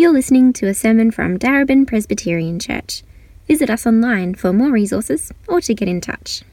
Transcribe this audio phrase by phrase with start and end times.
[0.00, 3.02] You're listening to a sermon from Darebin Presbyterian Church.
[3.48, 6.44] Visit us online for more resources or to get in touch.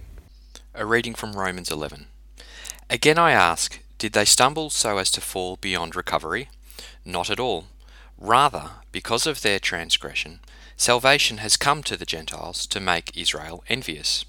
[0.74, 2.08] A reading from Romans 11.
[2.90, 6.50] Again I ask, did they stumble so as to fall beyond recovery?
[7.06, 7.66] Not at all.
[8.18, 10.40] Rather, because of their transgression,
[10.76, 14.26] salvation has come to the Gentiles to make Israel envious.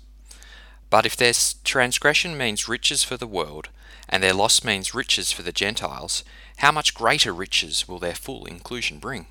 [0.91, 1.33] But if their
[1.64, 3.71] transgression means riches for the world,
[4.09, 6.25] and their loss means riches for the Gentiles,
[6.59, 9.27] how much greater riches will their full inclusion bring?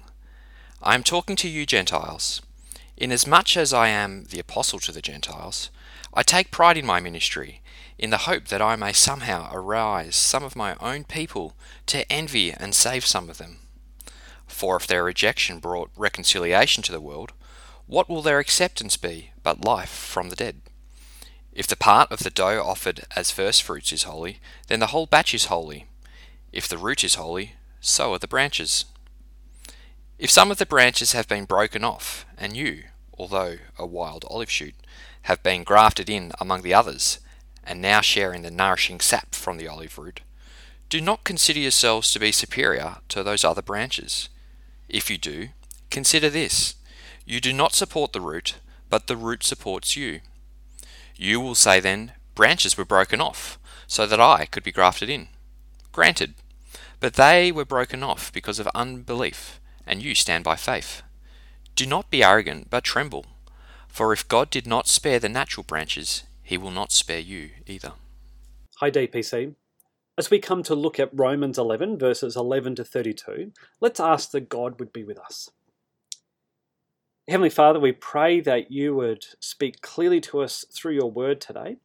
[0.82, 2.42] I am talking to you, Gentiles.
[2.98, 5.70] Inasmuch as I am the apostle to the Gentiles,
[6.14, 7.62] I take pride in my ministry,
[7.98, 11.56] in the hope that I may somehow arouse some of my own people
[11.88, 13.58] to envy and save some of them.
[14.48, 17.34] For if their rejection brought reconciliation to the world,
[17.88, 20.62] what will their acceptance be but life from the dead?
[21.56, 25.06] If the part of the dough offered as first fruits is holy, then the whole
[25.06, 25.88] batch is holy.
[26.52, 28.84] If the root is holy, so are the branches.
[30.20, 32.84] If some of the branches have been broken off, and you,
[33.18, 34.76] although a wild olive shoot,
[35.24, 37.20] have been grafted in among the others,
[37.64, 40.22] and now sharing the nourishing sap from the olive root,
[40.90, 44.28] do not consider yourselves to be superior to those other branches.
[44.90, 45.50] If you do,
[45.90, 46.76] consider this
[47.26, 48.56] you do not support the root,
[48.90, 50.20] but the root supports you.
[51.16, 55.30] You will say then, branches were broken off, so that I could be grafted in.
[55.92, 56.36] Granted,
[57.00, 61.02] but they were broken off because of unbelief, and you stand by faith.
[61.76, 63.26] Do not be arrogant, but tremble.
[63.88, 67.94] For if God did not spare the natural branches, he will not spare you either.
[68.80, 69.56] Hi, DPC.
[70.18, 74.50] As we come to look at Romans 11, verses 11 to 32, let's ask that
[74.50, 75.50] God would be with us.
[77.28, 81.78] Heavenly Father, we pray that you would speak clearly to us through your word today,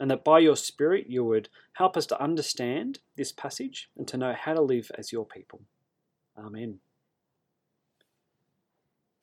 [0.00, 4.16] and that by your Spirit you would help us to understand this passage and to
[4.16, 5.60] know how to live as your people.
[6.36, 6.80] Amen.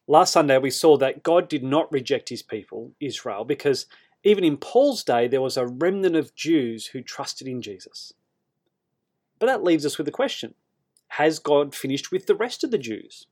[0.07, 3.85] Last Sunday, we saw that God did not reject his people, Israel, because
[4.23, 8.13] even in Paul's day, there was a remnant of Jews who trusted in Jesus.
[9.39, 10.53] But that leaves us with a question
[11.09, 13.27] Has God finished with the rest of the Jews?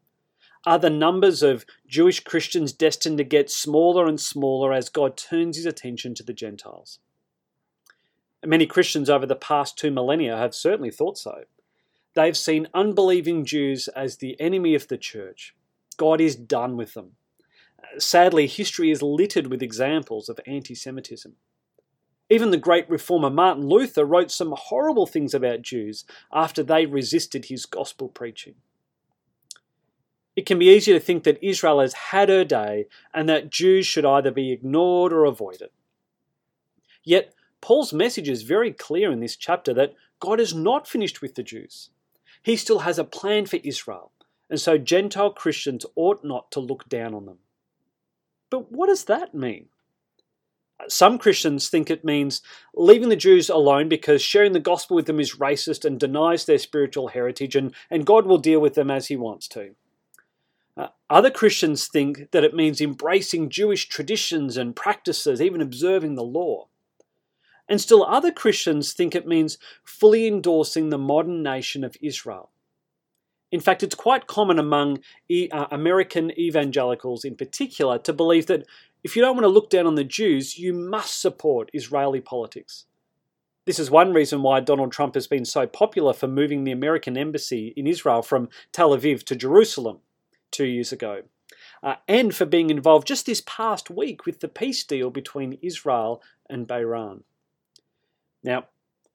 [0.65, 5.57] Are the numbers of Jewish Christians destined to get smaller and smaller as God turns
[5.57, 6.99] his attention to the Gentiles?
[8.45, 11.43] Many Christians over the past two millennia have certainly thought so.
[12.13, 15.53] They've seen unbelieving Jews as the enemy of the church.
[15.97, 17.13] God is done with them.
[17.97, 21.35] Sadly, history is littered with examples of anti Semitism.
[22.29, 27.45] Even the great reformer Martin Luther wrote some horrible things about Jews after they resisted
[27.45, 28.55] his gospel preaching.
[30.35, 33.85] It can be easy to think that Israel has had her day and that Jews
[33.85, 35.69] should either be ignored or avoided.
[37.03, 41.35] Yet, Paul's message is very clear in this chapter that God is not finished with
[41.35, 41.89] the Jews.
[42.41, 44.11] He still has a plan for Israel,
[44.49, 47.37] and so Gentile Christians ought not to look down on them.
[48.49, 49.67] But what does that mean?
[50.89, 52.41] Some Christians think it means
[52.75, 56.57] leaving the Jews alone because sharing the gospel with them is racist and denies their
[56.57, 59.75] spiritual heritage, and, and God will deal with them as He wants to.
[60.75, 66.23] Uh, other Christians think that it means embracing Jewish traditions and practices, even observing the
[66.23, 66.67] law.
[67.69, 72.49] And still, other Christians think it means fully endorsing the modern nation of Israel.
[73.51, 78.65] In fact, it's quite common among e- uh, American evangelicals in particular to believe that
[79.03, 82.85] if you don't want to look down on the Jews, you must support Israeli politics.
[83.65, 87.17] This is one reason why Donald Trump has been so popular for moving the American
[87.17, 89.99] embassy in Israel from Tel Aviv to Jerusalem
[90.53, 91.23] two years ago,
[91.81, 96.21] uh, and for being involved just this past week with the peace deal between Israel
[96.49, 97.23] and Bahrain.
[98.43, 98.67] Now,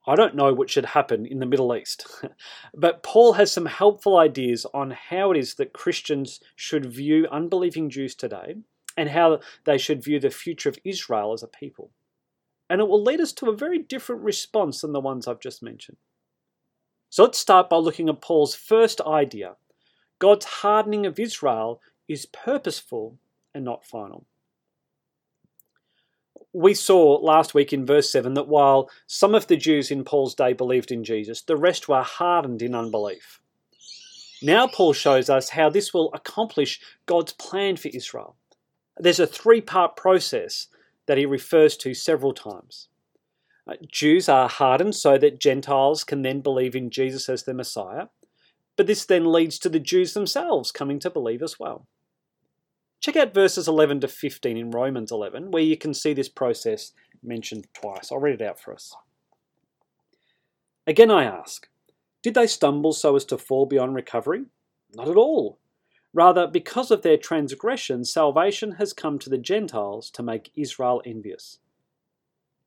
[0.05, 2.05] I don't know what should happen in the Middle East,
[2.73, 7.89] but Paul has some helpful ideas on how it is that Christians should view unbelieving
[7.89, 8.55] Jews today
[8.97, 11.91] and how they should view the future of Israel as a people.
[12.69, 15.63] And it will lead us to a very different response than the ones I've just
[15.63, 15.97] mentioned.
[17.09, 19.55] So let's start by looking at Paul's first idea
[20.19, 23.17] God's hardening of Israel is purposeful
[23.53, 24.25] and not final.
[26.51, 30.35] We saw last week in verse 7 that while some of the Jews in Paul's
[30.35, 33.39] day believed in Jesus, the rest were hardened in unbelief.
[34.41, 38.35] Now, Paul shows us how this will accomplish God's plan for Israel.
[38.97, 40.67] There's a three part process
[41.05, 42.87] that he refers to several times.
[43.67, 48.07] Uh, Jews are hardened so that Gentiles can then believe in Jesus as their Messiah.
[48.79, 51.85] But this then leads to the Jews themselves coming to believe as well.
[53.01, 56.93] Check out verses 11 to 15 in Romans 11, where you can see this process
[57.21, 58.09] mentioned twice.
[58.09, 58.95] I'll read it out for us.
[60.87, 61.67] Again, I ask,
[62.23, 64.45] did they stumble so as to fall beyond recovery?
[64.95, 65.59] Not at all.
[66.13, 71.59] Rather, because of their transgression, salvation has come to the Gentiles to make Israel envious.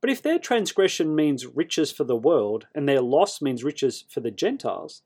[0.02, 4.20] But if their transgression means riches for the world, and their loss means riches for
[4.20, 5.00] the Gentiles,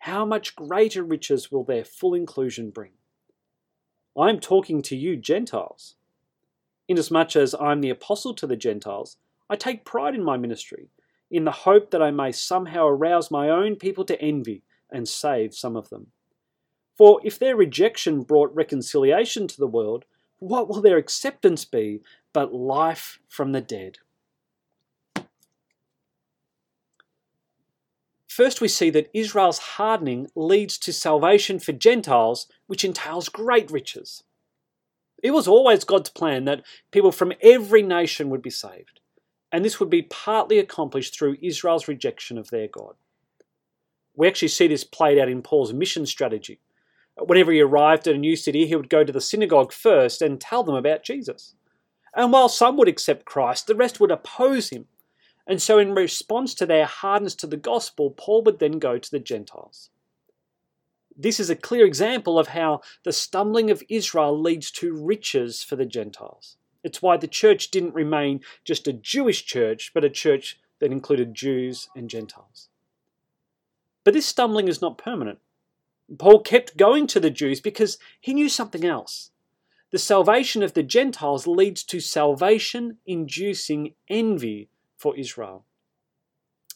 [0.00, 2.92] how much greater riches will their full inclusion bring?
[4.16, 5.96] I am talking to you, Gentiles.
[6.88, 9.16] Inasmuch as I am the apostle to the Gentiles,
[9.50, 10.88] I take pride in my ministry,
[11.30, 15.54] in the hope that I may somehow arouse my own people to envy and save
[15.54, 16.08] some of them.
[16.96, 20.04] For if their rejection brought reconciliation to the world,
[20.38, 22.00] what will their acceptance be
[22.32, 23.98] but life from the dead?
[28.36, 34.24] First, we see that Israel's hardening leads to salvation for Gentiles, which entails great riches.
[35.22, 39.00] It was always God's plan that people from every nation would be saved,
[39.50, 42.96] and this would be partly accomplished through Israel's rejection of their God.
[44.14, 46.60] We actually see this played out in Paul's mission strategy.
[47.18, 50.38] Whenever he arrived at a new city, he would go to the synagogue first and
[50.38, 51.54] tell them about Jesus.
[52.14, 54.88] And while some would accept Christ, the rest would oppose him.
[55.46, 59.10] And so, in response to their hardness to the gospel, Paul would then go to
[59.10, 59.90] the Gentiles.
[61.16, 65.76] This is a clear example of how the stumbling of Israel leads to riches for
[65.76, 66.56] the Gentiles.
[66.82, 71.34] It's why the church didn't remain just a Jewish church, but a church that included
[71.34, 72.68] Jews and Gentiles.
[74.04, 75.38] But this stumbling is not permanent.
[76.18, 79.30] Paul kept going to the Jews because he knew something else.
[79.90, 85.64] The salvation of the Gentiles leads to salvation inducing envy for Israel.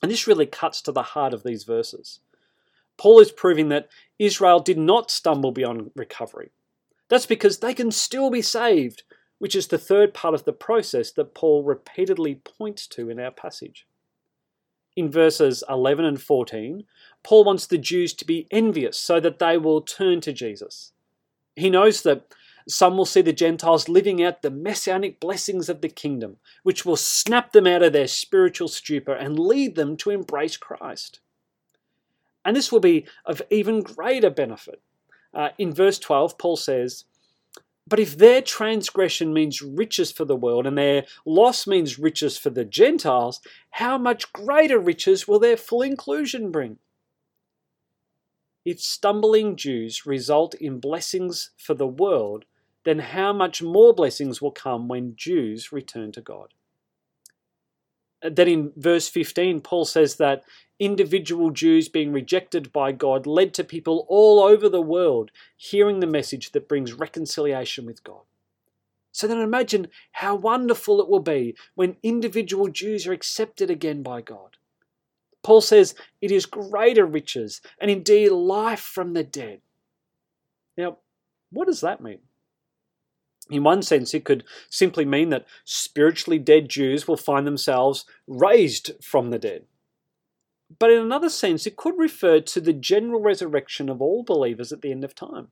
[0.03, 2.21] And this really cuts to the heart of these verses.
[2.97, 3.89] Paul is proving that
[4.19, 6.51] Israel did not stumble beyond recovery.
[7.09, 9.03] That's because they can still be saved,
[9.39, 13.31] which is the third part of the process that Paul repeatedly points to in our
[13.31, 13.87] passage.
[14.97, 16.85] In verses 11 and 14,
[17.23, 20.93] Paul wants the Jews to be envious so that they will turn to Jesus.
[21.57, 22.35] He knows that
[22.71, 26.97] some will see the Gentiles living out the messianic blessings of the kingdom, which will
[26.97, 31.21] snap them out of their spiritual stupor and lead them to embrace Christ.
[32.45, 34.81] And this will be of even greater benefit.
[35.33, 37.05] Uh, in verse 12, Paul says,
[37.87, 42.51] But if their transgression means riches for the world and their loss means riches for
[42.51, 43.41] the Gentiles,
[43.71, 46.79] how much greater riches will their full inclusion bring?
[48.65, 52.45] If stumbling Jews result in blessings for the world,
[52.85, 56.55] then how much more blessings will come when Jews return to God?
[58.23, 60.43] Uh, then in verse 15, Paul says that
[60.79, 66.07] individual Jews being rejected by God led to people all over the world hearing the
[66.07, 68.23] message that brings reconciliation with God.
[69.13, 74.23] So then imagine how wonderful it will be when individual Jews are accepted again by
[74.23, 74.57] God.
[75.43, 79.61] Paul says it is greater riches and indeed life from the dead.
[80.77, 80.99] Now,
[81.51, 82.21] what does that mean?
[83.51, 88.93] In one sense, it could simply mean that spiritually dead Jews will find themselves raised
[89.03, 89.65] from the dead.
[90.79, 94.83] But in another sense, it could refer to the general resurrection of all believers at
[94.83, 95.49] the end of time.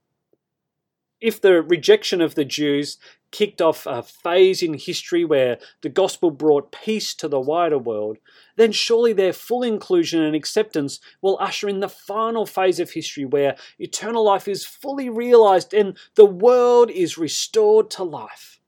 [1.21, 2.97] If the rejection of the Jews
[3.31, 8.19] kicked off a phase in history where the gospel brought peace to the wider world,
[8.57, 13.25] then surely their full inclusion and acceptance will usher in the final phase of history
[13.25, 18.61] where eternal life is fully realized and the world is restored to life.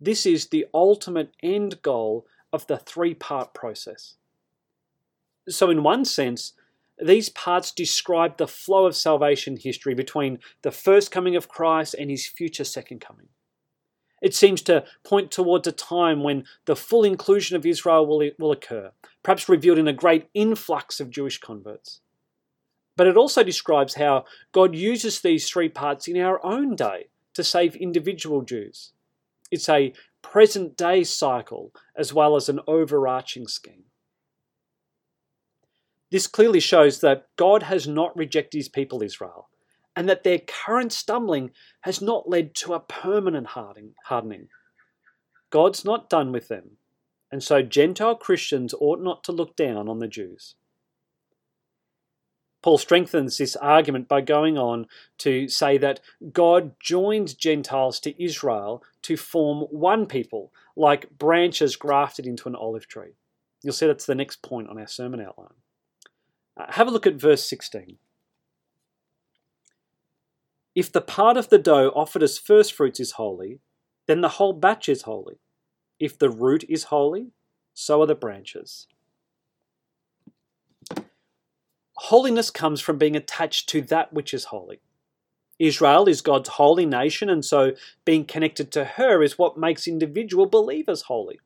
[0.00, 4.16] This is the ultimate end goal of the three part process.
[5.48, 6.52] So, in one sense,
[6.98, 12.10] these parts describe the flow of salvation history between the first coming of Christ and
[12.10, 13.28] his future second coming.
[14.22, 18.52] It seems to point towards a time when the full inclusion of Israel will, will
[18.52, 22.00] occur, perhaps revealed in a great influx of Jewish converts.
[22.96, 27.44] But it also describes how God uses these three parts in our own day to
[27.44, 28.92] save individual Jews.
[29.50, 33.84] It's a present day cycle as well as an overarching scheme.
[36.14, 39.48] This clearly shows that God has not rejected his people Israel,
[39.96, 44.48] and that their current stumbling has not led to a permanent hardening.
[45.50, 46.76] God's not done with them,
[47.32, 50.54] and so Gentile Christians ought not to look down on the Jews.
[52.62, 54.86] Paul strengthens this argument by going on
[55.18, 55.98] to say that
[56.32, 62.86] God joined Gentiles to Israel to form one people, like branches grafted into an olive
[62.86, 63.16] tree.
[63.64, 65.54] You'll see that's the next point on our sermon outline.
[66.56, 67.98] Uh, have a look at verse 16.
[70.74, 73.60] If the part of the dough offered as first fruits is holy,
[74.06, 75.38] then the whole batch is holy.
[76.00, 77.28] If the root is holy,
[77.72, 78.88] so are the branches.
[81.94, 84.80] Holiness comes from being attached to that which is holy.
[85.60, 87.72] Israel is God's holy nation, and so
[88.04, 91.38] being connected to her is what makes individual believers holy.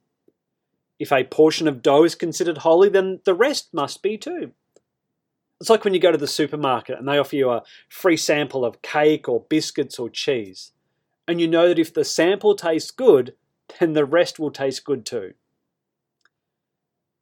[0.99, 4.53] If a portion of dough is considered holy, then the rest must be too.
[5.61, 8.65] It's like when you go to the supermarket and they offer you a free sample
[8.65, 10.73] of cake or biscuits or cheese.
[11.27, 13.35] And you know that if the sample tastes good,
[13.81, 15.35] then the rest will taste good too.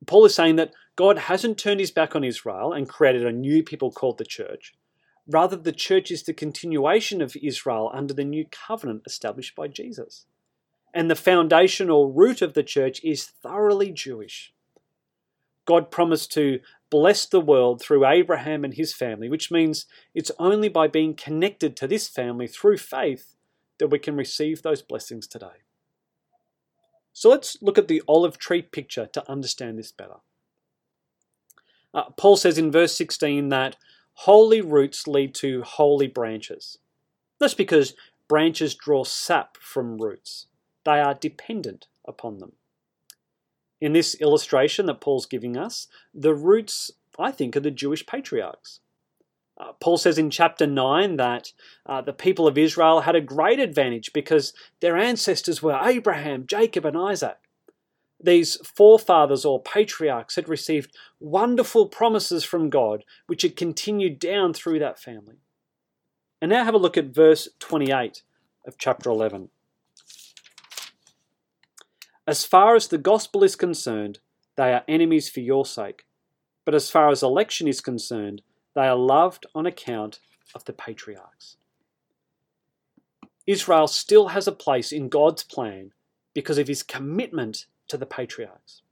[0.07, 3.62] Paul is saying that God hasn't turned his back on Israel and created a new
[3.62, 4.75] people called the church.
[5.28, 10.26] Rather, the church is the continuation of Israel under the new covenant established by Jesus.
[10.95, 14.55] And the foundation or root of the church is thoroughly Jewish.
[15.66, 20.69] God promised to bless the world through Abraham and his family, which means it's only
[20.69, 23.35] by being connected to this family through faith
[23.78, 25.62] that we can receive those blessings today.
[27.12, 30.16] So let's look at the olive tree picture to understand this better.
[31.95, 33.76] Uh, Paul says in verse 16 that
[34.21, 36.78] holy roots lead to holy branches.
[37.38, 37.95] That's because
[38.28, 40.47] branches draw sap from roots,
[40.85, 42.52] they are dependent upon them.
[43.80, 48.80] In this illustration that Paul's giving us, the roots, I think, are the Jewish patriarchs.
[49.59, 51.52] Uh, Paul says in chapter 9 that
[51.87, 56.85] uh, the people of Israel had a great advantage because their ancestors were Abraham, Jacob,
[56.85, 57.38] and Isaac.
[58.23, 64.78] These forefathers or patriarchs had received wonderful promises from God, which had continued down through
[64.78, 65.37] that family.
[66.40, 68.23] And now have a look at verse 28
[68.66, 69.50] of chapter 11.
[72.26, 74.18] As far as the gospel is concerned,
[74.56, 76.06] they are enemies for your sake.
[76.64, 78.42] But as far as election is concerned,
[78.75, 80.18] they are loved on account
[80.54, 81.56] of the patriarchs.
[83.47, 85.92] Israel still has a place in God's plan
[86.35, 88.83] because of his commitment to the patriarchs.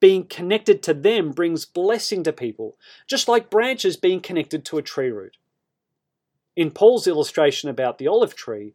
[0.00, 4.82] Being connected to them brings blessing to people, just like branches being connected to a
[4.82, 5.36] tree root.
[6.56, 8.74] In Paul's illustration about the olive tree,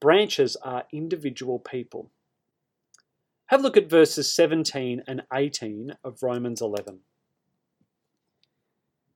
[0.00, 2.10] branches are individual people.
[3.48, 7.00] Have a look at verses 17 and 18 of Romans 11.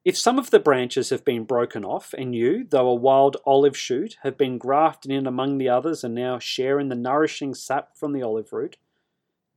[0.06, 3.76] If some of the branches have been broken off, and you, though a wild olive
[3.76, 7.94] shoot, have been grafted in among the others and now share in the nourishing sap
[7.98, 8.78] from the olive root,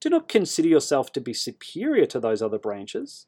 [0.01, 3.27] do not consider yourself to be superior to those other branches.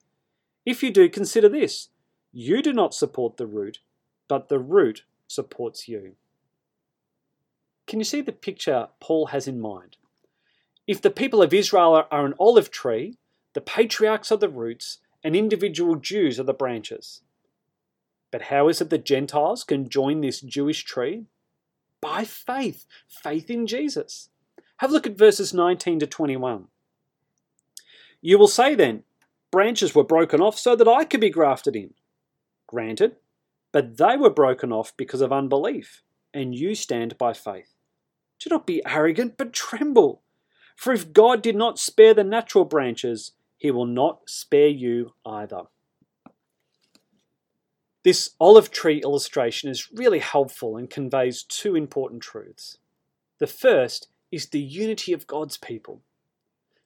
[0.65, 1.87] If you do, consider this
[2.33, 3.79] you do not support the root,
[4.27, 6.17] but the root supports you.
[7.87, 9.95] Can you see the picture Paul has in mind?
[10.87, 13.17] If the people of Israel are an olive tree,
[13.53, 17.21] the patriarchs are the roots, and individual Jews are the branches.
[18.31, 21.25] But how is it that Gentiles can join this Jewish tree?
[22.01, 24.29] By faith, faith in Jesus.
[24.77, 26.67] Have a look at verses 19 to 21.
[28.21, 29.03] You will say then,
[29.51, 31.95] branches were broken off so that I could be grafted in.
[32.67, 33.15] Granted,
[33.71, 36.03] but they were broken off because of unbelief,
[36.33, 37.73] and you stand by faith.
[38.39, 40.21] Do not be arrogant, but tremble.
[40.77, 45.63] For if God did not spare the natural branches, he will not spare you either.
[48.03, 52.77] This olive tree illustration is really helpful and conveys two important truths.
[53.39, 56.03] The first is the unity of God's people.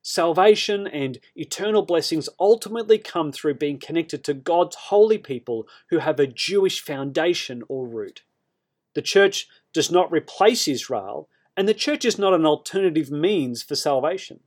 [0.02, 6.20] Salvation and eternal blessings ultimately come through being connected to God's holy people who have
[6.20, 8.24] a Jewish foundation or root.
[8.94, 13.76] The church does not replace Israel, and the church is not an alternative means for
[13.76, 14.40] salvation.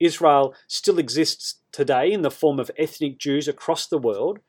[0.00, 4.40] Israel still exists today in the form of ethnic Jews across the world,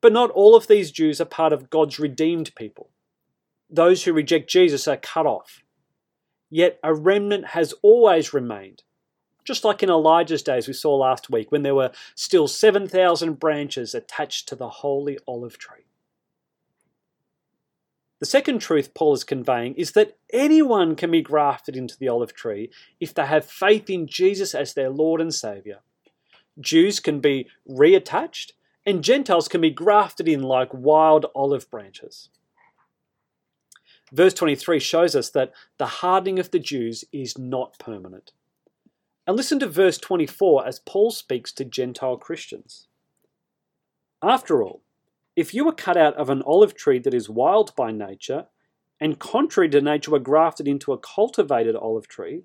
[0.00, 2.90] but not all of these Jews are part of God's redeemed people.
[3.68, 5.62] Those who reject Jesus are cut off.
[6.50, 8.82] Yet a remnant has always remained,
[9.44, 13.94] just like in Elijah's days we saw last week when there were still 7,000 branches
[13.94, 15.84] attached to the holy olive tree.
[18.22, 22.32] The second truth Paul is conveying is that anyone can be grafted into the olive
[22.32, 25.78] tree if they have faith in Jesus as their Lord and Saviour.
[26.60, 28.52] Jews can be reattached,
[28.86, 32.28] and Gentiles can be grafted in like wild olive branches.
[34.12, 38.30] Verse 23 shows us that the hardening of the Jews is not permanent.
[39.26, 42.86] And listen to verse 24 as Paul speaks to Gentile Christians.
[44.22, 44.84] After all,
[45.36, 48.46] if you were cut out of an olive tree that is wild by nature,
[49.00, 52.42] and contrary to nature were grafted into a cultivated olive tree,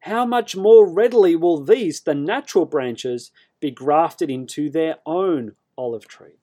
[0.00, 6.06] how much more readily will these, the natural branches, be grafted into their own olive
[6.06, 6.38] tree?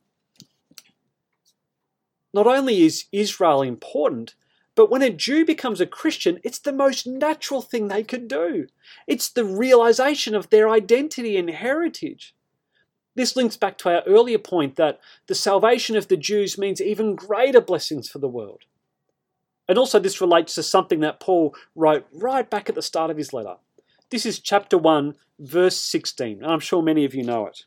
[2.34, 4.36] Not only is Israel important,
[4.76, 8.68] but when a Jew becomes a Christian, it's the most natural thing they could do.
[9.06, 12.34] It's the realization of their identity and heritage.
[13.16, 17.16] This links back to our earlier point that the salvation of the Jews means even
[17.16, 18.64] greater blessings for the world.
[19.68, 23.18] And also, this relates to something that Paul wrote right back at the start of
[23.18, 23.56] his letter.
[24.10, 27.66] This is chapter 1, verse 16, and I'm sure many of you know it.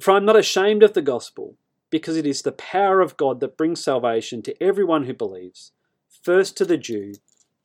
[0.00, 1.56] For I'm not ashamed of the gospel,
[1.90, 5.72] because it is the power of God that brings salvation to everyone who believes,
[6.08, 7.14] first to the Jew,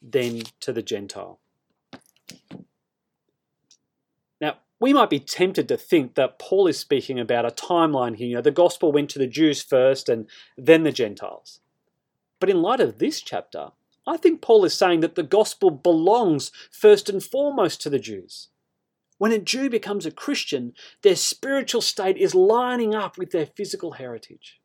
[0.02, 1.40] then to the Gentile.
[4.42, 8.28] Now, we might be tempted to think that Paul is speaking about a timeline here.
[8.28, 11.60] You know, the gospel went to the Jews first and then the Gentiles.
[12.40, 13.70] But in light of this chapter,
[14.06, 18.50] I think Paul is saying that the gospel belongs first and foremost to the Jews.
[19.18, 23.94] When a Jew becomes a Christian, their spiritual state is lining up with their physical
[23.94, 24.62] heritage.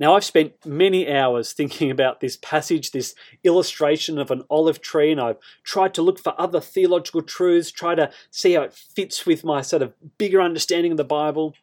[0.00, 3.14] Now, I've spent many hours thinking about this passage, this
[3.44, 7.94] illustration of an olive tree, and I've tried to look for other theological truths, try
[7.94, 11.54] to see how it fits with my sort of bigger understanding of the Bible.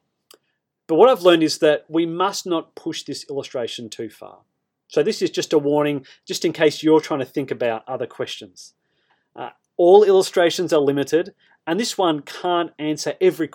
[0.85, 4.41] But what I've learned is that we must not push this illustration too far.
[4.87, 8.05] So, this is just a warning, just in case you're trying to think about other
[8.05, 8.75] questions.
[9.35, 11.33] Uh, all illustrations are limited,
[11.65, 13.49] and this one can't answer every,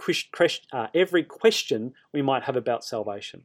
[0.73, 3.45] uh, every question we might have about salvation.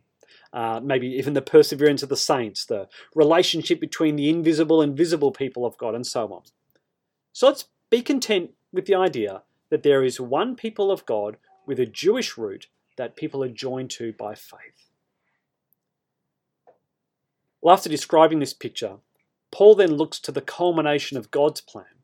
[0.53, 5.31] Uh, maybe even the perseverance of the saints, the relationship between the invisible and visible
[5.31, 6.43] people of God, and so on.
[7.33, 11.79] So let's be content with the idea that there is one people of God with
[11.79, 14.89] a Jewish root that people are joined to by faith.
[17.61, 18.97] Well, after describing this picture,
[19.51, 21.97] Paul then looks to the culmination of God's plan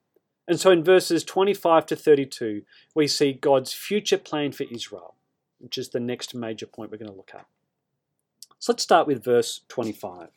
[0.47, 5.15] and so in verses 25 to 32, we see God's future plan for Israel,
[5.59, 7.45] which is the next major point we're going to look at.
[8.63, 10.29] So let's start with verse 25.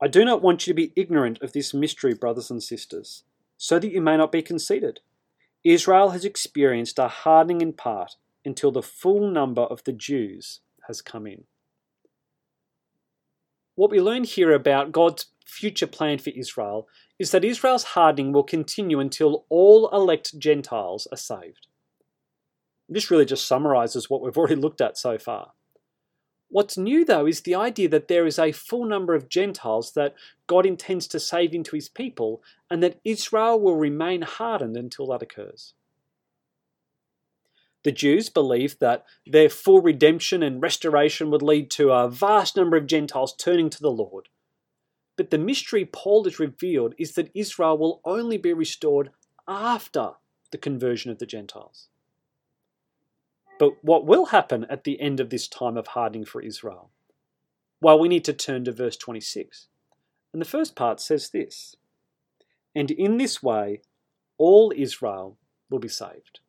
[0.00, 3.24] I do not want you to be ignorant of this mystery, brothers and sisters,
[3.58, 5.00] so that you may not be conceited.
[5.64, 11.02] Israel has experienced a hardening in part until the full number of the Jews has
[11.02, 11.44] come in.
[13.74, 18.44] What we learn here about God's future plan for Israel is that Israel's hardening will
[18.44, 21.66] continue until all elect Gentiles are saved.
[22.88, 25.52] This really just summarizes what we've already looked at so far.
[26.48, 30.14] What's new, though, is the idea that there is a full number of Gentiles that
[30.46, 35.22] God intends to save into his people, and that Israel will remain hardened until that
[35.22, 35.74] occurs.
[37.82, 42.76] The Jews believed that their full redemption and restoration would lead to a vast number
[42.76, 44.28] of Gentiles turning to the Lord.
[45.16, 49.10] But the mystery Paul has revealed is that Israel will only be restored
[49.48, 50.12] after
[50.50, 51.88] the conversion of the Gentiles.
[53.58, 56.90] But what will happen at the end of this time of hardening for Israel?
[57.80, 59.68] Well, we need to turn to verse 26.
[60.32, 61.76] And the first part says this
[62.74, 63.80] And in this way,
[64.38, 65.38] all Israel
[65.70, 66.40] will be saved.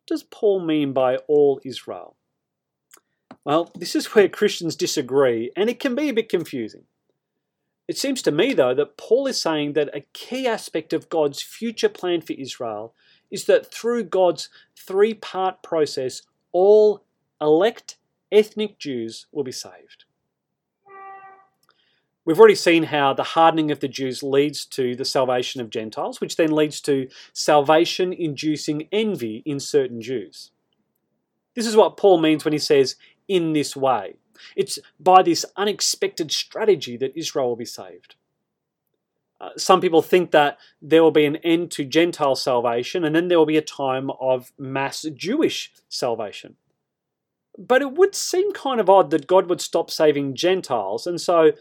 [0.00, 2.16] What does Paul mean by all Israel?
[3.44, 6.84] Well, this is where Christians disagree, and it can be a bit confusing.
[7.88, 11.42] It seems to me, though, that Paul is saying that a key aspect of God's
[11.42, 12.94] future plan for Israel
[13.30, 17.04] is that through God's three part process, all
[17.40, 17.96] elect
[18.32, 20.04] ethnic Jews will be saved.
[22.24, 26.20] We've already seen how the hardening of the Jews leads to the salvation of Gentiles,
[26.20, 30.50] which then leads to salvation inducing envy in certain Jews.
[31.54, 34.16] This is what Paul means when he says, in this way.
[34.54, 38.14] It's by this unexpected strategy that Israel will be saved.
[39.40, 43.28] Uh, some people think that there will be an end to Gentile salvation and then
[43.28, 46.56] there will be a time of mass Jewish salvation.
[47.58, 51.52] But it would seem kind of odd that God would stop saving Gentiles, and so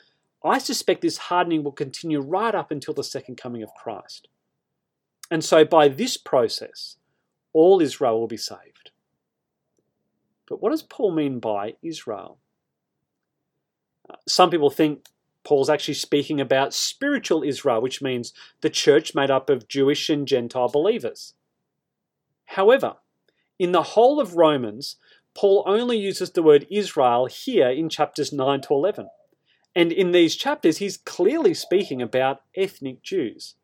[0.43, 4.29] I suspect this hardening will continue right up until the second coming of Christ.
[5.29, 6.95] And so by this process,
[7.53, 8.91] all Israel will be saved.
[10.47, 12.39] But what does Paul mean by Israel?
[14.09, 15.05] Uh, some people think
[15.49, 20.27] Paul's actually speaking about spiritual Israel, which means the church made up of Jewish and
[20.27, 21.33] Gentile believers.
[22.45, 22.97] However,
[23.57, 24.97] in the whole of Romans,
[25.33, 29.09] Paul only uses the word Israel here in chapters 9 to 11.
[29.75, 33.55] And in these chapters, he's clearly speaking about ethnic Jews.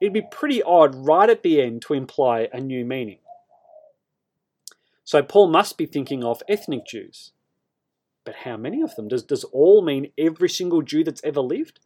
[0.00, 3.18] It'd be pretty odd right at the end to imply a new meaning.
[5.04, 7.32] So Paul must be thinking of ethnic Jews.
[8.24, 9.08] But how many of them?
[9.08, 11.80] Does, does all mean every single Jew that's ever lived?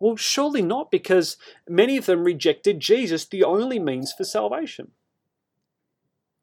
[0.00, 1.36] Well, surely not, because
[1.68, 4.90] many of them rejected Jesus, the only means for salvation.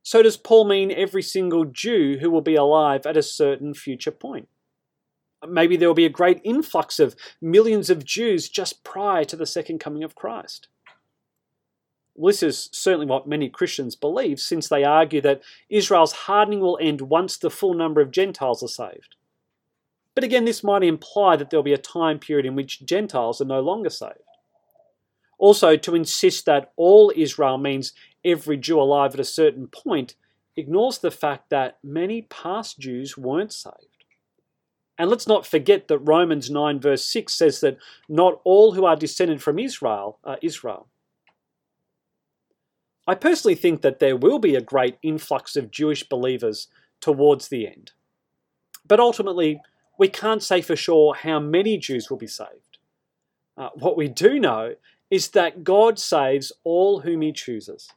[0.04, 4.12] So, does Paul mean every single Jew who will be alive at a certain future
[4.12, 4.48] point?
[5.48, 9.46] Maybe there will be a great influx of millions of Jews just prior to the
[9.46, 10.68] second coming of Christ.
[12.24, 17.02] This is certainly what many Christians believe, since they argue that Israel's hardening will end
[17.02, 19.16] once the full number of Gentiles are saved.
[20.14, 23.46] But again, this might imply that there'll be a time period in which Gentiles are
[23.46, 24.20] no longer saved.
[25.38, 30.16] Also, to insist that all Israel means every Jew alive at a certain point
[30.56, 34.06] ignores the fact that many past Jews weren't saved.
[35.00, 38.96] And let's not forget that Romans 9, verse 6 says that not all who are
[38.96, 40.90] descended from Israel are Israel.
[43.08, 46.68] I personally think that there will be a great influx of Jewish believers
[47.00, 47.92] towards the end.
[48.86, 49.62] But ultimately,
[49.98, 52.78] we can't say for sure how many Jews will be saved.
[53.58, 54.76] Uh, what we do know
[55.10, 57.90] is that God saves all whom He chooses.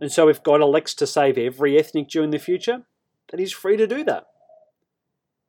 [0.00, 2.82] And so, if God elects to save every ethnic Jew in the future,
[3.30, 4.26] then He's free to do that.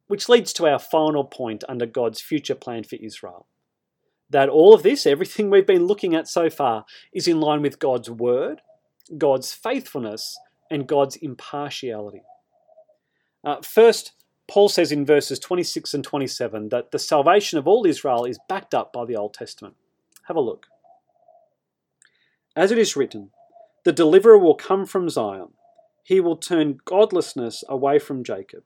[0.07, 3.47] Which leads to our final point under God's future plan for Israel
[4.29, 7.79] that all of this, everything we've been looking at so far, is in line with
[7.79, 8.61] God's word,
[9.17, 10.37] God's faithfulness,
[10.69, 12.23] and God's impartiality.
[13.43, 14.13] Uh, first,
[14.47, 18.73] Paul says in verses 26 and 27 that the salvation of all Israel is backed
[18.73, 19.75] up by the Old Testament.
[20.27, 20.67] Have a look.
[22.55, 23.31] As it is written,
[23.83, 25.49] the deliverer will come from Zion.
[26.03, 28.63] He will turn godlessness away from Jacob.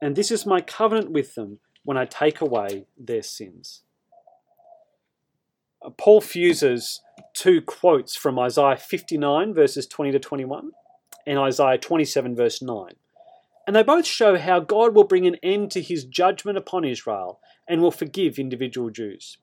[0.00, 3.82] And this is my covenant with them when I take away their sins.
[5.96, 7.00] Paul fuses
[7.34, 10.70] two quotes from Isaiah 59, verses 20 to 21,
[11.26, 12.92] and Isaiah 27, verse 9.
[13.66, 17.40] And they both show how God will bring an end to his judgment upon Israel
[17.68, 19.38] and will forgive individual Jews.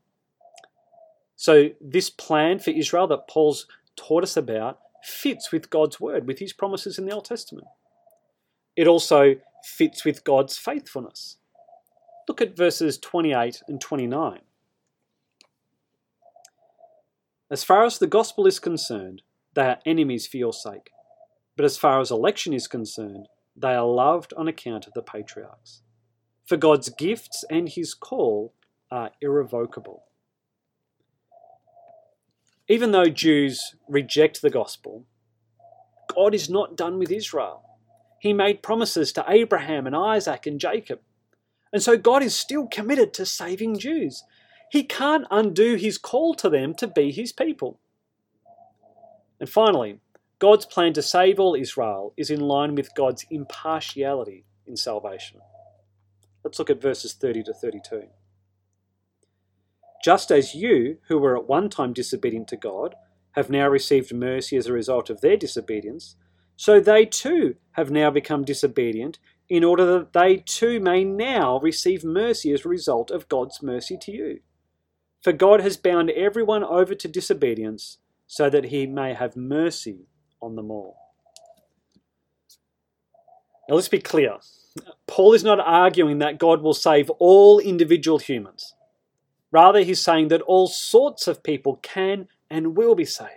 [1.36, 6.39] So, this plan for Israel that Paul's taught us about fits with God's word, with
[6.39, 7.67] his promises in the Old Testament.
[8.75, 11.38] It also fits with God's faithfulness.
[12.28, 14.41] Look at verses 28 and 29.
[17.52, 19.24] As far as the gospel is concerned,
[19.56, 20.92] they are enemies for your sake.
[21.56, 25.82] But as far as election is concerned, they are loved on account of the patriarchs.
[26.46, 28.54] For God's gifts and his call
[28.92, 30.04] are irrevocable.
[32.68, 35.06] Even though Jews reject the gospel,
[36.08, 37.64] God is not done with Israel.
[38.20, 41.00] He made promises to Abraham and Isaac and Jacob.
[41.74, 44.24] And so God is still committed to saving Jews.
[44.69, 47.79] He can't undo his call to them to be his people.
[49.39, 49.99] And finally,
[50.38, 55.39] God's plan to save all Israel is in line with God's impartiality in salvation.
[56.43, 58.03] Let's look at verses 30 to 32.
[60.03, 62.95] Just as you, who were at one time disobedient to God,
[63.32, 66.15] have now received mercy as a result of their disobedience,
[66.55, 72.03] so they too have now become disobedient, in order that they too may now receive
[72.03, 74.39] mercy as a result of God's mercy to you.
[75.21, 80.05] For God has bound everyone over to disobedience, so that he may have mercy
[80.41, 80.97] on them all.
[83.67, 84.38] Now let's be clear.
[85.08, 88.75] Paul is not arguing that God will save all individual humans.
[89.51, 93.32] Rather, he's saying that all sorts of people can and will be saved.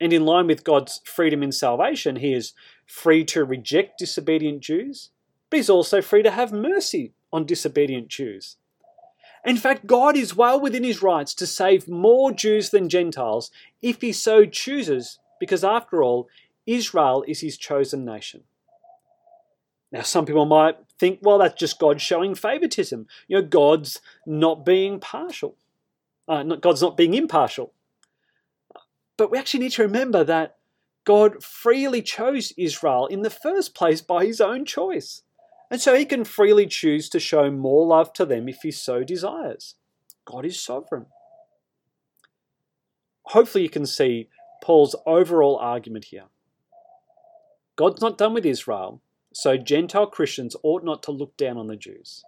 [0.00, 2.52] And in line with God's freedom in salvation, he is
[2.86, 5.10] free to reject disobedient Jews,
[5.50, 8.56] but he's also free to have mercy on disobedient Jews.
[9.44, 13.50] In fact, God is well within his rights to save more Jews than Gentiles
[13.80, 16.28] if he so chooses, because after all,
[16.66, 18.42] Israel is his chosen nation.
[19.90, 23.06] Now, some people might think, well, that's just God showing favoritism.
[23.26, 25.56] You know, God's not being partial.
[26.28, 27.72] Uh, not, God's not being impartial.
[29.16, 30.58] But we actually need to remember that
[31.04, 35.22] God freely chose Israel in the first place by his own choice.
[35.70, 39.04] And so he can freely choose to show more love to them if he so
[39.04, 39.76] desires.
[40.24, 41.06] God is sovereign.
[43.24, 44.28] Hopefully, you can see
[44.62, 46.24] Paul's overall argument here.
[47.76, 49.00] God's not done with Israel,
[49.32, 52.24] so Gentile Christians ought not to look down on the Jews.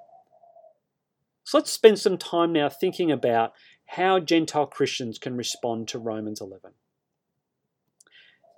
[1.44, 3.52] So let's spend some time now thinking about
[3.86, 6.70] how Gentile Christians can respond to Romans 11.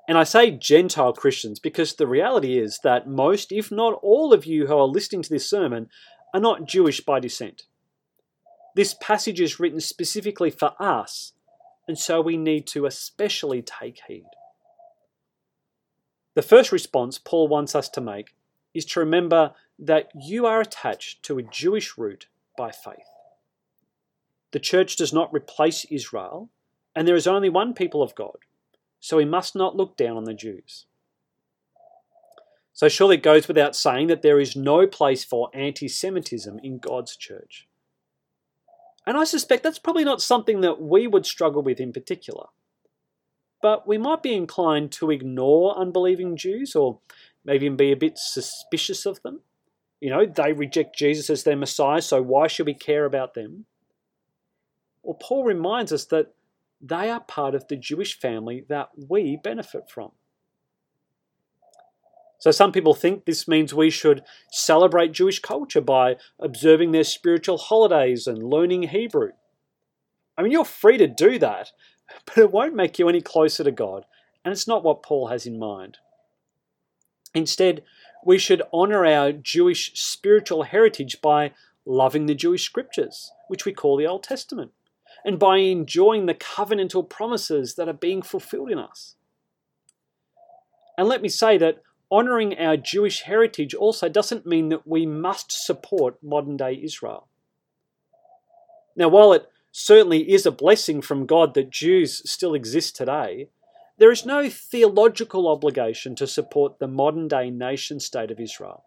[0.06, 4.44] And I say Gentile Christians because the reality is that most, if not all of
[4.44, 5.88] you who are listening to this sermon,
[6.34, 7.64] are not Jewish by descent.
[8.74, 11.32] This passage is written specifically for us,
[11.86, 14.26] and so we need to especially take heed.
[16.34, 18.34] The first response Paul wants us to make
[18.74, 22.26] is to remember that you are attached to a Jewish root
[22.58, 23.06] by faith.
[24.50, 26.50] The church does not replace Israel,
[26.94, 28.36] and there is only one people of God,
[29.04, 30.86] so we must not look down on the Jews.
[32.72, 36.78] So, surely it goes without saying that there is no place for anti Semitism in
[36.78, 37.68] God's church.
[39.06, 42.46] And I suspect that's probably not something that we would struggle with in particular.
[43.60, 47.00] but we might be inclined to ignore unbelieving Jews or
[47.44, 49.40] maybe even be a bit suspicious of them.
[50.00, 53.66] You know, they reject Jesus as their Messiah, so why should we care about them?
[55.02, 56.34] Well, Paul reminds us that
[56.86, 60.12] they are part of the Jewish family that we benefit from.
[62.38, 67.56] So some people think this means we should celebrate Jewish culture by observing their spiritual
[67.56, 69.30] holidays and learning Hebrew.
[70.36, 71.70] I mean, you're free to do that,
[72.26, 74.04] but it won't make you any closer to God,
[74.44, 75.98] and it's not what Paul has in mind.
[77.34, 77.82] Instead,
[78.26, 81.52] we should honor our Jewish spiritual heritage by
[81.86, 84.72] loving the Jewish scriptures, which we call the Old Testament,
[85.24, 89.16] and by enjoying the covenantal promises that are being fulfilled in us.
[90.98, 95.50] And let me say that honoring our Jewish heritage also doesn't mean that we must
[95.50, 97.28] support modern day Israel.
[98.96, 103.48] Now, while it certainly is a blessing from God that Jews still exist today,
[103.98, 108.84] there is no theological obligation to support the modern day nation state of Israel.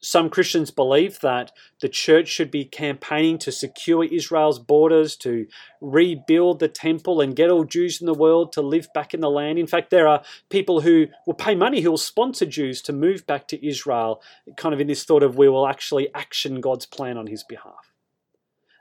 [0.00, 5.46] Some Christians believe that the church should be campaigning to secure Israel's borders, to
[5.80, 9.30] rebuild the temple, and get all Jews in the world to live back in the
[9.30, 9.58] land.
[9.58, 13.26] In fact, there are people who will pay money who will sponsor Jews to move
[13.26, 14.22] back to Israel,
[14.56, 17.92] kind of in this thought of we will actually action God's plan on his behalf.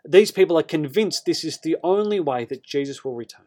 [0.08, 3.46] These people are convinced this is the only way that Jesus will return.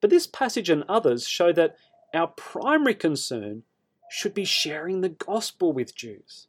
[0.00, 1.76] But this passage and others show that
[2.14, 3.62] our primary concern
[4.10, 6.48] should be sharing the gospel with Jews.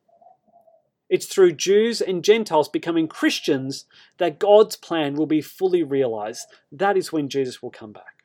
[1.10, 3.86] It's through Jews and Gentiles becoming Christians
[4.18, 6.48] that God's plan will be fully realized.
[6.72, 8.24] That is when Jesus will come back.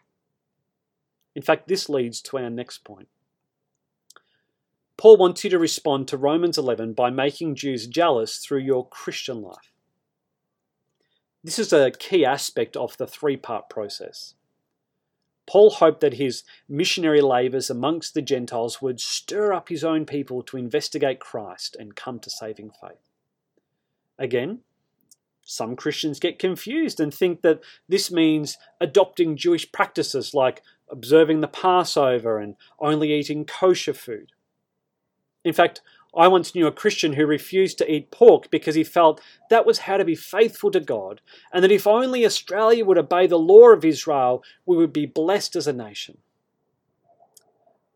[1.34, 3.08] In fact, this leads to our next point.
[4.96, 9.42] Paul wants you to respond to Romans 11 by making Jews jealous through your Christian
[9.42, 9.72] life.
[11.42, 14.34] This is a key aspect of the three part process.
[15.52, 20.42] Paul hoped that his missionary labours amongst the Gentiles would stir up his own people
[20.44, 23.02] to investigate Christ and come to saving faith.
[24.18, 24.60] Again,
[25.42, 31.48] some Christians get confused and think that this means adopting Jewish practices like observing the
[31.48, 34.32] Passover and only eating kosher food.
[35.44, 35.82] In fact,
[36.14, 39.80] I once knew a Christian who refused to eat pork because he felt that was
[39.80, 41.22] how to be faithful to God,
[41.52, 45.56] and that if only Australia would obey the law of Israel, we would be blessed
[45.56, 46.18] as a nation.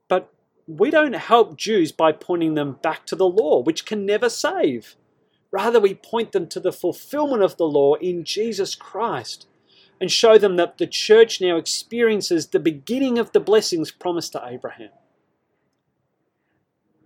[0.09, 0.33] But
[0.67, 4.97] we don't help Jews by pointing them back to the law, which can never save.
[5.51, 9.47] Rather, we point them to the fulfillment of the law in Jesus Christ
[10.01, 14.43] and show them that the church now experiences the beginning of the blessings promised to
[14.47, 14.91] Abraham.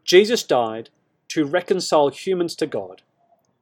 [0.05, 0.91] Jesus died
[1.31, 3.03] to reconcile humans to God,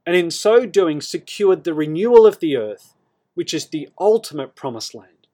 [0.06, 2.94] and in so doing secured the renewal of the earth,
[3.34, 5.26] which is the ultimate promised land.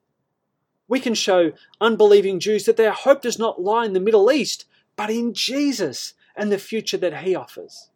[0.87, 4.67] We can show unbelieving Jews that their hope does not lie in the Middle East,
[4.97, 7.89] but in Jesus and the future that He offers.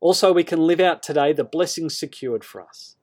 [0.00, 2.96] Also, we can live out today the blessings secured for us.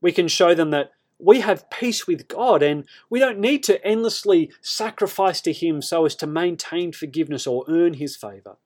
[0.00, 3.84] We can show them that we have peace with God and we don't need to
[3.84, 8.56] endlessly sacrifice to Him so as to maintain forgiveness or earn His favour.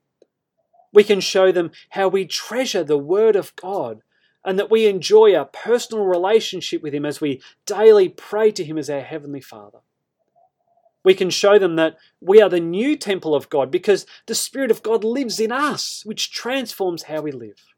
[0.92, 4.02] We can show them how we treasure the Word of God
[4.44, 8.76] and that we enjoy a personal relationship with Him as we daily pray to Him
[8.76, 9.78] as our Heavenly Father.
[11.04, 14.70] We can show them that we are the new temple of God because the Spirit
[14.70, 17.71] of God lives in us, which transforms how we live.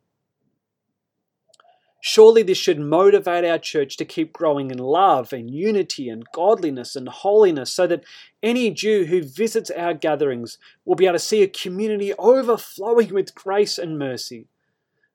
[2.07, 6.95] Surely this should motivate our church to keep growing in love and unity and godliness
[6.97, 8.05] and holiness so that
[8.43, 13.35] any Jew who visits our gatherings will be able to see a community overflowing with
[13.35, 14.49] grace and mercy.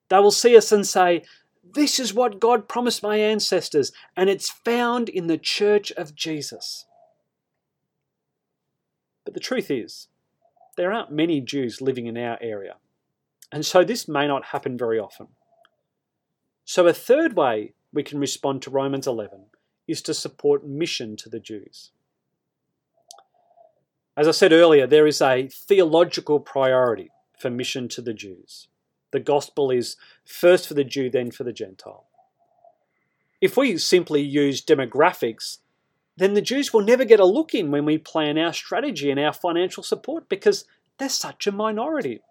[0.09, 1.21] They will see us and say,
[1.75, 6.87] This is what God promised my ancestors, and it's found in the church of Jesus.
[9.25, 10.07] But the truth is,
[10.75, 12.77] there aren't many Jews living in our area,
[13.51, 15.27] and so this may not happen very often.
[16.69, 19.45] So, a third way we can respond to Romans 11
[19.87, 21.89] is to support mission to the Jews.
[24.15, 28.67] As I said earlier, there is a theological priority for mission to the Jews.
[29.09, 32.05] The gospel is first for the Jew, then for the Gentile.
[33.41, 35.57] If we simply use demographics,
[36.17, 39.19] then the Jews will never get a look in when we plan our strategy and
[39.19, 40.65] our financial support because
[40.99, 42.21] they're such a minority.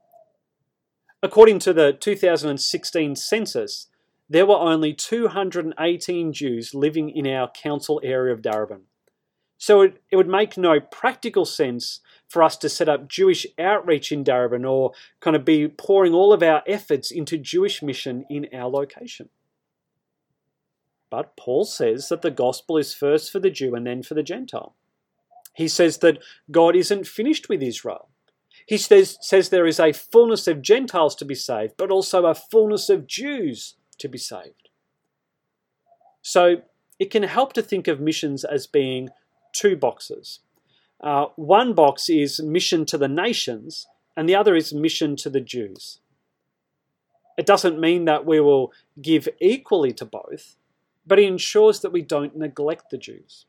[1.24, 3.88] According to the 2016 census,
[4.28, 8.82] there were only 218 Jews living in our council area of Darebin.
[9.56, 14.12] So it, it would make no practical sense for us to set up Jewish outreach
[14.12, 18.46] in Darebin or kind of be pouring all of our efforts into Jewish mission in
[18.54, 19.30] our location.
[21.10, 24.22] But Paul says that the gospel is first for the Jew and then for the
[24.22, 24.76] Gentile.
[25.54, 26.18] He says that
[26.50, 28.10] God isn't finished with Israel.
[28.66, 32.34] He says, says there is a fullness of Gentiles to be saved, but also a
[32.34, 34.68] fullness of Jews to be saved.
[36.22, 36.62] So
[36.98, 39.10] it can help to think of missions as being
[39.52, 40.40] two boxes.
[41.00, 45.40] Uh, one box is mission to the nations, and the other is mission to the
[45.40, 46.00] Jews.
[47.36, 50.56] It doesn't mean that we will give equally to both,
[51.06, 53.46] but it ensures that we don't neglect the Jews.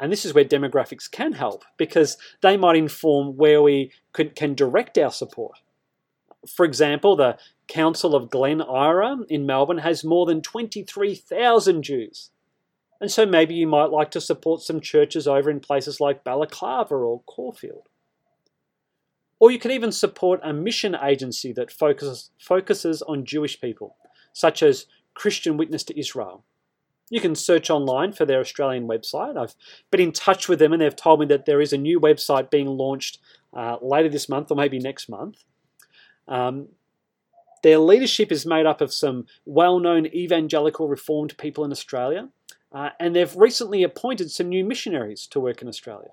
[0.00, 4.54] And this is where demographics can help because they might inform where we could, can
[4.54, 5.60] direct our support.
[6.48, 12.30] For example, the Council of Glen Eira in Melbourne has more than 23,000 Jews.
[13.00, 16.94] And so maybe you might like to support some churches over in places like Balaclava
[16.94, 17.88] or Caulfield.
[19.40, 23.96] Or you can even support a mission agency that focuses, focuses on Jewish people,
[24.32, 26.44] such as Christian Witness to Israel.
[27.10, 29.36] You can search online for their Australian website.
[29.36, 29.56] I've
[29.90, 32.50] been in touch with them and they've told me that there is a new website
[32.50, 33.18] being launched
[33.52, 35.42] uh, later this month or maybe next month.
[36.28, 36.68] Um,
[37.62, 42.28] their leadership is made up of some well known evangelical reformed people in Australia,
[42.72, 46.10] uh, and they've recently appointed some new missionaries to work in Australia.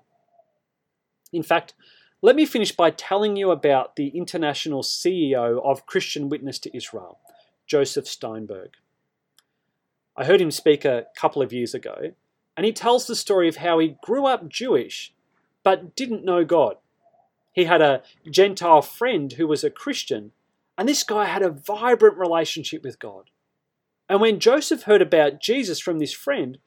[1.32, 1.74] In fact,
[2.22, 7.18] let me finish by telling you about the international CEO of Christian Witness to Israel,
[7.66, 8.74] Joseph Steinberg.
[10.16, 12.12] I heard him speak a couple of years ago,
[12.56, 15.14] and he tells the story of how he grew up Jewish
[15.62, 16.76] but didn't know God.
[17.52, 20.32] He had a Gentile friend who was a Christian,
[20.78, 23.30] and this guy had a vibrant relationship with God.
[24.08, 26.58] And when Joseph heard about Jesus from this friend,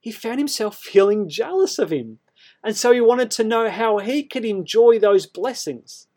[0.00, 2.18] he found himself feeling jealous of him.
[2.64, 6.08] And so he wanted to know how he could enjoy those blessings.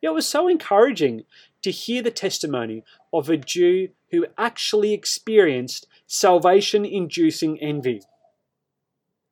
[0.00, 1.22] It was so encouraging
[1.62, 8.02] to hear the testimony of a Jew who actually experienced salvation inducing envy.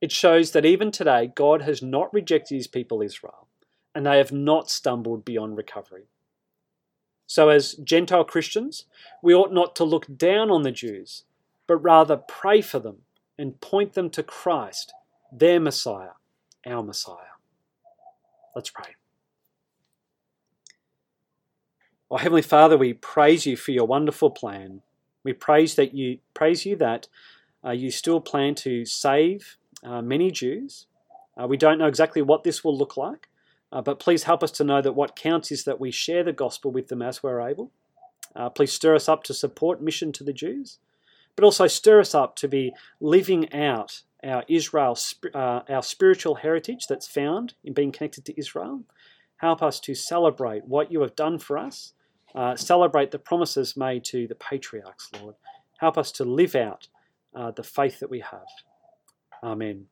[0.01, 3.47] It shows that even today, God has not rejected his people Israel,
[3.93, 6.05] and they have not stumbled beyond recovery.
[7.27, 8.85] So, as Gentile Christians,
[9.21, 11.23] we ought not to look down on the Jews,
[11.67, 13.03] but rather pray for them
[13.37, 14.91] and point them to Christ,
[15.31, 16.15] their Messiah,
[16.65, 17.37] our Messiah.
[18.55, 18.95] Let's pray.
[22.09, 24.81] Oh, Heavenly Father, we praise you for your wonderful plan.
[25.23, 27.07] We praise that you praise you that
[27.63, 30.87] uh, you still plan to save uh, many Jews.
[31.39, 33.29] Uh, we don't know exactly what this will look like,
[33.71, 36.33] uh, but please help us to know that what counts is that we share the
[36.33, 37.71] gospel with them as we're able.
[38.35, 40.79] Uh, please stir us up to support mission to the Jews,
[41.35, 44.97] but also stir us up to be living out our Israel,
[45.33, 48.83] uh, our spiritual heritage that's found in being connected to Israel.
[49.37, 51.93] Help us to celebrate what you have done for us
[52.33, 55.35] uh, celebrate the promises made to the patriarchs, Lord.
[55.79, 56.87] Help us to live out
[57.33, 58.47] the faith that we have.
[59.43, 59.87] Amen.